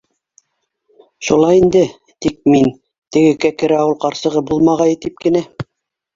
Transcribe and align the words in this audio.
Шулай 1.27 1.55
инде, 1.63 1.83
тик 2.25 2.39
мин... 2.55 2.73
теге 3.17 3.37
Кәкере 3.47 3.79
ауыл 3.83 3.95
ҡарсығы 4.07 4.45
булмағайы 4.51 4.99
тип 5.07 5.23
кенә... 5.29 5.45